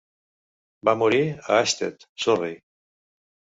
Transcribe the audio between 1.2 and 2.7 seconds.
a Ashtead, Surrey.